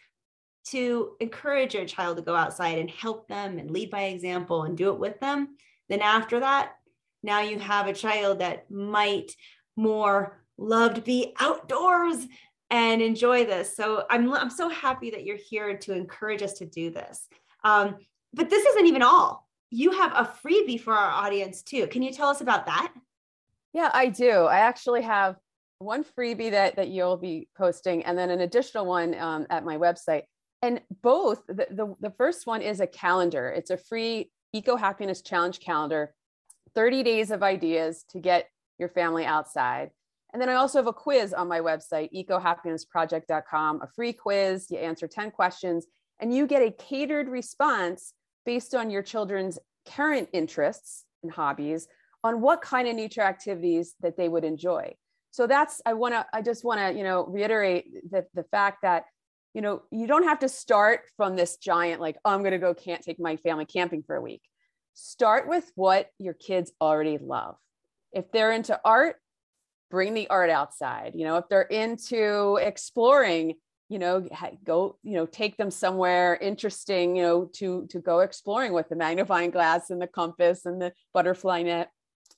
to 0.65 1.11
encourage 1.19 1.75
your 1.75 1.85
child 1.85 2.17
to 2.17 2.23
go 2.23 2.35
outside 2.35 2.79
and 2.79 2.89
help 2.89 3.27
them 3.27 3.59
and 3.59 3.69
lead 3.69 3.91
by 3.91 4.03
example 4.03 4.63
and 4.63 4.77
do 4.77 4.89
it 4.89 4.99
with 4.99 5.19
them, 5.19 5.55
then 5.89 6.01
after 6.01 6.39
that, 6.39 6.73
now 7.21 7.41
you 7.41 7.59
have 7.59 7.87
a 7.87 7.93
child 7.93 8.39
that 8.39 8.69
might 8.71 9.31
more 9.75 10.41
love 10.57 10.95
to 10.95 11.01
be 11.01 11.33
outdoors 11.39 12.25
and 12.71 13.01
enjoy 13.01 13.45
this. 13.45 13.75
So 13.75 14.05
I'm, 14.09 14.31
I'm 14.33 14.49
so 14.49 14.69
happy 14.69 15.11
that 15.11 15.23
you're 15.23 15.37
here 15.37 15.77
to 15.77 15.93
encourage 15.93 16.41
us 16.41 16.53
to 16.53 16.65
do 16.65 16.89
this. 16.89 17.27
Um, 17.63 17.97
but 18.33 18.49
this 18.49 18.65
isn't 18.65 18.87
even 18.87 19.01
all. 19.01 19.47
You 19.69 19.91
have 19.91 20.13
a 20.13 20.33
freebie 20.43 20.79
for 20.79 20.93
our 20.93 21.25
audience 21.25 21.61
too. 21.61 21.87
Can 21.87 22.01
you 22.01 22.11
tell 22.11 22.29
us 22.29 22.41
about 22.41 22.65
that? 22.65 22.91
Yeah, 23.73 23.91
I 23.93 24.07
do. 24.07 24.31
I 24.31 24.59
actually 24.59 25.01
have 25.01 25.35
one 25.79 26.03
freebie 26.03 26.51
that 26.51 26.75
that 26.77 26.89
you'll 26.89 27.17
be 27.17 27.47
posting 27.57 28.03
and 28.05 28.17
then 28.17 28.29
an 28.29 28.41
additional 28.41 28.85
one 28.85 29.15
um, 29.19 29.45
at 29.49 29.65
my 29.65 29.77
website. 29.77 30.23
And 30.61 30.81
both 31.03 31.45
the, 31.47 31.67
the, 31.69 31.93
the 31.99 32.13
first 32.17 32.47
one 32.47 32.61
is 32.61 32.79
a 32.79 32.87
calendar. 32.87 33.49
It's 33.49 33.69
a 33.69 33.77
free 33.77 34.31
eco 34.53 34.75
happiness 34.77 35.21
challenge 35.21 35.59
calendar 35.59 36.13
30 36.73 37.03
days 37.03 37.31
of 37.31 37.43
ideas 37.43 38.05
to 38.09 38.19
get 38.19 38.49
your 38.79 38.89
family 38.89 39.25
outside. 39.25 39.91
And 40.33 40.41
then 40.41 40.49
i 40.49 40.55
also 40.55 40.79
have 40.79 40.87
a 40.87 40.93
quiz 40.93 41.33
on 41.33 41.47
my 41.47 41.59
website 41.59 42.09
ecohappinessproject.com 42.13 43.81
a 43.81 43.87
free 43.95 44.13
quiz. 44.13 44.67
You 44.69 44.77
answer 44.79 45.07
10 45.07 45.31
questions 45.31 45.85
and 46.19 46.33
you 46.33 46.47
get 46.47 46.61
a 46.61 46.71
catered 46.71 47.27
response 47.27 48.13
based 48.45 48.73
on 48.75 48.89
your 48.89 49.01
children's 49.01 49.59
current 49.89 50.29
interests 50.33 51.05
and 51.23 51.31
hobbies 51.31 51.87
on 52.23 52.41
what 52.41 52.61
kind 52.61 52.87
of 52.87 52.95
nature 52.95 53.21
activities 53.21 53.95
that 54.01 54.17
they 54.17 54.27
would 54.27 54.43
enjoy 54.43 54.93
so 55.35 55.47
that's 55.47 55.81
i 55.85 55.93
want 55.93 56.13
to 56.13 56.25
i 56.33 56.41
just 56.41 56.63
want 56.63 56.79
to 56.79 56.97
you 56.97 57.03
know 57.03 57.25
reiterate 57.25 57.85
the, 58.09 58.25
the 58.33 58.43
fact 58.43 58.83
that 58.83 59.03
you 59.53 59.61
know 59.61 59.81
you 59.91 60.07
don't 60.07 60.23
have 60.23 60.39
to 60.39 60.47
start 60.47 61.01
from 61.17 61.35
this 61.35 61.57
giant 61.57 61.99
like 61.99 62.15
oh, 62.23 62.31
i'm 62.31 62.39
going 62.39 62.51
to 62.51 62.57
go 62.57 62.73
can't 62.73 63.01
take 63.01 63.19
my 63.19 63.35
family 63.37 63.65
camping 63.65 64.01
for 64.03 64.15
a 64.15 64.21
week. 64.21 64.41
Start 64.93 65.49
with 65.49 65.69
what 65.75 66.09
your 66.19 66.33
kids 66.33 66.71
already 66.79 67.17
love. 67.17 67.57
If 68.13 68.31
they're 68.31 68.53
into 68.53 68.79
art 68.85 69.17
bring 69.91 70.13
the 70.13 70.29
art 70.29 70.49
outside 70.49 71.11
you 71.15 71.25
know? 71.25 71.37
If 71.37 71.49
they're 71.49 71.63
into 71.63 72.57
exploring 72.61 73.55
you 73.89 73.99
know 73.99 74.27
go 74.63 74.97
you 75.03 75.13
know 75.13 75.25
take 75.25 75.57
them 75.57 75.69
somewhere 75.69 76.35
interesting 76.35 77.15
you 77.17 77.23
know 77.23 77.49
to 77.55 77.85
to 77.91 77.99
go 77.99 78.21
exploring 78.21 78.73
with 78.73 78.87
the 78.89 78.95
magnifying 78.95 79.51
glass 79.51 79.89
and 79.89 80.01
the 80.01 80.07
compass 80.07 80.65
and 80.65 80.81
the 80.81 80.93
butterfly 81.13 81.61
net 81.61 81.91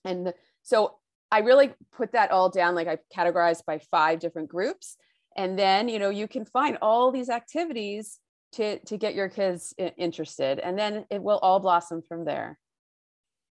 and 0.03 0.27
the, 0.27 0.33
so 0.63 0.95
I 1.31 1.39
really 1.39 1.73
put 1.91 2.13
that 2.13 2.31
all 2.31 2.49
down, 2.49 2.75
like 2.75 2.87
I 2.87 2.97
categorized 3.15 3.65
by 3.65 3.79
five 3.91 4.19
different 4.19 4.49
groups. 4.49 4.97
And 5.35 5.57
then, 5.57 5.89
you 5.89 5.99
know, 5.99 6.09
you 6.09 6.27
can 6.27 6.45
find 6.45 6.77
all 6.81 7.11
these 7.11 7.29
activities 7.29 8.19
to, 8.53 8.79
to 8.79 8.97
get 8.97 9.13
your 9.13 9.29
kids 9.29 9.73
interested. 9.97 10.59
And 10.59 10.77
then 10.77 11.05
it 11.09 11.21
will 11.21 11.37
all 11.39 11.59
blossom 11.59 12.01
from 12.01 12.25
there. 12.25 12.57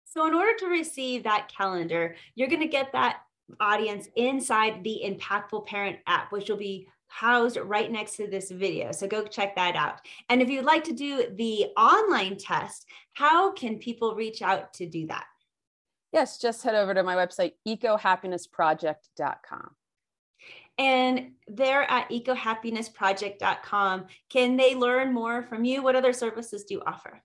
So, 0.06 0.26
in 0.26 0.34
order 0.34 0.58
to 0.60 0.68
receive 0.68 1.24
that 1.24 1.52
calendar, 1.56 2.16
you're 2.36 2.48
going 2.48 2.62
to 2.62 2.68
get 2.68 2.94
that 2.94 3.18
audience 3.60 4.08
inside 4.16 4.84
the 4.84 5.02
Impactful 5.06 5.66
Parent 5.68 6.00
app, 6.08 6.32
which 6.32 6.50
will 6.50 6.58
be 6.58 6.88
housed 7.08 7.58
right 7.58 7.92
next 7.92 8.16
to 8.18 8.28
this 8.28 8.52
video. 8.52 8.92
So 8.92 9.08
go 9.08 9.24
check 9.24 9.56
that 9.56 9.76
out. 9.76 10.00
And 10.30 10.42
if 10.42 10.50
you'd 10.50 10.66
like 10.66 10.84
to 10.86 10.94
do 10.94 11.28
the 11.36 11.68
online 11.78 12.38
test, 12.38 12.86
how 13.14 13.52
can 13.52 13.78
people 13.78 14.16
reach 14.16 14.42
out 14.42 14.74
to 14.76 14.86
do 14.86 15.08
that? 15.08 15.26
Yes, 16.16 16.40
just 16.40 16.64
head 16.64 16.74
over 16.76 16.94
to 16.94 17.04
my 17.04 17.16
website, 17.16 17.54
ecohappinessproject.com. 17.68 19.70
And 20.78 21.32
there 21.48 21.90
at 21.92 22.10
ecohappinessproject.com, 22.10 24.06
can 24.30 24.58
they 24.58 24.76
learn 24.76 25.14
more 25.14 25.44
from 25.44 25.66
you? 25.66 25.84
What 25.84 25.98
other 25.98 26.14
services 26.14 26.64
do 26.64 26.76
you 26.76 26.82
offer? 26.86 27.22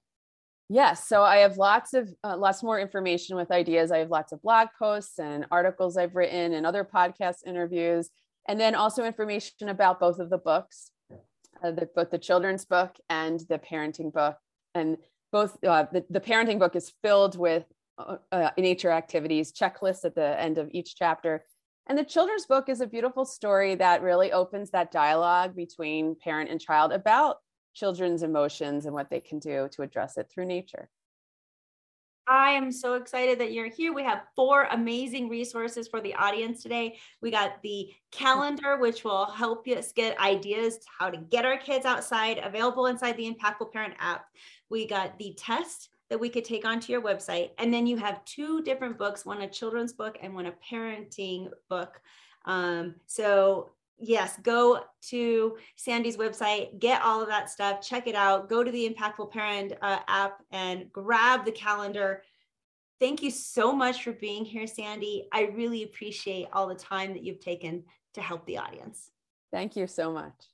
Yes, 0.68 1.06
so 1.08 1.22
I 1.22 1.36
have 1.38 1.56
lots 1.56 1.94
of 1.94 2.12
uh, 2.22 2.36
lots 2.36 2.62
more 2.62 2.78
information 2.78 3.36
with 3.36 3.50
ideas. 3.50 3.90
I 3.90 3.98
have 3.98 4.10
lots 4.10 4.32
of 4.32 4.42
blog 4.42 4.68
posts 4.78 5.18
and 5.18 5.46
articles 5.50 5.96
I've 5.96 6.14
written 6.14 6.52
and 6.52 6.64
other 6.64 6.84
podcast 6.84 7.38
interviews, 7.44 8.10
and 8.48 8.60
then 8.60 8.76
also 8.76 9.04
information 9.04 9.68
about 9.68 9.98
both 9.98 10.20
of 10.20 10.30
the 10.30 10.38
books, 10.38 10.92
uh, 11.64 11.72
the, 11.72 11.88
both 11.94 12.10
the 12.10 12.18
children's 12.18 12.64
book 12.64 12.94
and 13.08 13.40
the 13.48 13.58
parenting 13.58 14.12
book. 14.12 14.36
And 14.74 14.96
both 15.32 15.56
uh, 15.64 15.86
the, 15.92 16.04
the 16.08 16.20
parenting 16.20 16.60
book 16.60 16.76
is 16.76 16.92
filled 17.02 17.36
with 17.36 17.64
uh 18.32 18.50
nature 18.56 18.90
activities 18.90 19.52
checklist 19.52 20.04
at 20.04 20.14
the 20.14 20.40
end 20.40 20.58
of 20.58 20.68
each 20.72 20.96
chapter. 20.96 21.44
And 21.86 21.98
the 21.98 22.04
children's 22.04 22.46
book 22.46 22.68
is 22.68 22.80
a 22.80 22.86
beautiful 22.86 23.24
story 23.24 23.74
that 23.76 24.02
really 24.02 24.32
opens 24.32 24.70
that 24.70 24.92
dialogue 24.92 25.56
between 25.56 26.14
parent 26.14 26.50
and 26.50 26.60
child 26.60 26.92
about 26.92 27.38
children's 27.74 28.22
emotions 28.22 28.86
and 28.86 28.94
what 28.94 29.10
they 29.10 29.20
can 29.20 29.38
do 29.38 29.68
to 29.72 29.82
address 29.82 30.16
it 30.16 30.30
through 30.30 30.46
nature. 30.46 30.88
I 32.28 32.52
am 32.52 32.70
so 32.70 32.94
excited 32.94 33.40
that 33.40 33.52
you're 33.52 33.68
here. 33.68 33.92
We 33.92 34.04
have 34.04 34.22
four 34.36 34.68
amazing 34.70 35.28
resources 35.28 35.88
for 35.88 36.00
the 36.00 36.14
audience 36.14 36.62
today. 36.62 36.98
We 37.20 37.32
got 37.32 37.60
the 37.62 37.90
calendar, 38.12 38.76
which 38.76 39.02
will 39.02 39.26
help 39.26 39.66
us 39.66 39.90
get 39.90 40.16
ideas 40.20 40.78
how 40.96 41.10
to 41.10 41.18
get 41.18 41.44
our 41.44 41.58
kids 41.58 41.84
outside, 41.84 42.38
available 42.38 42.86
inside 42.86 43.16
the 43.16 43.28
Impactful 43.28 43.72
Parent 43.72 43.94
app. 43.98 44.26
We 44.68 44.86
got 44.86 45.18
the 45.18 45.34
test, 45.36 45.88
that 46.10 46.20
we 46.20 46.28
could 46.28 46.44
take 46.44 46.66
onto 46.66 46.92
your 46.92 47.00
website. 47.00 47.50
And 47.58 47.72
then 47.72 47.86
you 47.86 47.96
have 47.96 48.24
two 48.24 48.62
different 48.62 48.98
books, 48.98 49.24
one 49.24 49.40
a 49.40 49.48
children's 49.48 49.92
book 49.92 50.18
and 50.20 50.34
one 50.34 50.46
a 50.46 50.54
parenting 50.70 51.50
book. 51.68 52.00
Um, 52.44 52.96
so 53.06 53.70
yes, 53.98 54.36
go 54.42 54.80
to 55.02 55.56
Sandy's 55.76 56.16
website, 56.16 56.78
get 56.80 57.02
all 57.02 57.22
of 57.22 57.28
that 57.28 57.48
stuff, 57.48 57.80
check 57.80 58.06
it 58.06 58.14
out, 58.14 58.48
go 58.48 58.64
to 58.64 58.70
the 58.70 58.88
Impactful 58.88 59.30
Parent 59.30 59.74
uh, 59.80 60.00
app 60.08 60.42
and 60.50 60.92
grab 60.92 61.44
the 61.44 61.52
calendar. 61.52 62.22
Thank 62.98 63.22
you 63.22 63.30
so 63.30 63.72
much 63.72 64.02
for 64.02 64.12
being 64.12 64.44
here, 64.44 64.66
Sandy. 64.66 65.28
I 65.32 65.42
really 65.54 65.84
appreciate 65.84 66.48
all 66.52 66.66
the 66.66 66.74
time 66.74 67.12
that 67.12 67.22
you've 67.22 67.40
taken 67.40 67.84
to 68.14 68.20
help 68.20 68.44
the 68.46 68.58
audience. 68.58 69.10
Thank 69.52 69.76
you 69.76 69.86
so 69.86 70.12
much. 70.12 70.49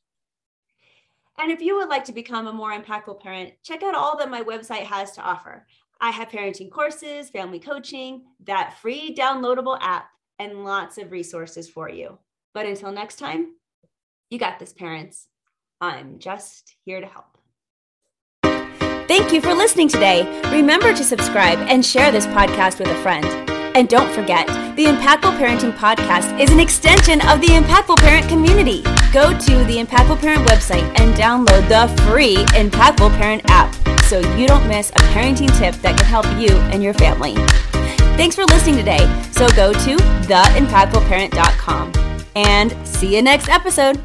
And 1.39 1.53
if 1.53 1.61
you 1.61 1.77
would 1.77 1.89
like 1.89 2.05
to 2.07 2.13
become 2.13 2.47
a 2.47 2.53
more 2.53 2.73
impactful 2.73 3.21
parent, 3.21 3.53
check 3.63 3.83
out 3.83 3.95
all 3.95 4.17
that 4.19 4.31
my 4.31 4.43
website 4.43 4.85
has 4.85 5.13
to 5.13 5.23
offer. 5.23 5.67
I 6.01 6.11
have 6.11 6.29
parenting 6.29 6.71
courses, 6.71 7.31
family 7.31 7.59
coaching, 7.59 8.25
that 8.45 8.79
free 8.81 9.15
downloadable 9.15 9.79
app, 9.81 10.09
and 10.39 10.65
lots 10.65 10.99
of 10.99 11.11
resources 11.11 11.69
for 11.69 11.89
you. 11.89 12.19
But 12.53 12.67
until 12.67 12.93
next 12.93 13.17
time, 13.19 13.55
you 14.31 14.39
got 14.39 14.59
this, 14.59 14.73
parents. 14.73 15.29
I'm 15.81 16.19
just 16.19 16.75
here 16.85 17.01
to 17.01 17.07
help. 17.07 17.39
Thank 19.09 19.33
you 19.33 19.41
for 19.41 19.55
listening 19.55 19.89
today. 19.89 20.43
Remember 20.51 20.93
to 20.93 21.05
subscribe 21.05 21.59
and 21.69 21.85
share 21.85 22.11
this 22.11 22.27
podcast 22.27 22.79
with 22.79 22.89
a 22.89 23.03
friend. 23.03 23.56
And 23.77 23.91
don't 23.91 24.11
forget, 24.15 24.47
the 24.75 24.87
Impactful 24.87 25.37
Parenting 25.37 25.77
Podcast 25.77 26.41
is 26.41 26.51
an 26.51 26.59
extension 26.59 27.21
of 27.29 27.43
the 27.43 27.49
Impactful 27.49 27.99
Parent 27.99 28.27
community. 28.27 28.81
Go 29.13 29.39
to 29.39 29.65
the 29.65 29.77
Impactful 29.77 30.19
Parent 30.19 30.49
website 30.49 30.83
and 30.99 31.15
download 31.15 31.69
the 31.69 31.87
free 32.05 32.37
Impactful 32.59 33.15
Parent 33.19 33.43
app 33.51 33.75
so 34.05 34.21
you 34.37 34.47
don't 34.47 34.67
miss 34.67 34.89
a 34.93 35.01
parenting 35.13 35.55
tip 35.59 35.75
that 35.83 35.99
can 35.99 36.07
help 36.07 36.25
you 36.41 36.57
and 36.73 36.83
your 36.83 36.95
family. 36.95 37.35
Thanks 38.17 38.35
for 38.35 38.47
listening 38.47 38.77
today. 38.77 39.07
So 39.33 39.47
go 39.51 39.75
to 39.75 39.97
theimpactfulparent.com 40.25 41.93
and 42.35 42.89
see 42.89 43.15
you 43.15 43.21
next 43.21 43.51
episode. 43.51 44.01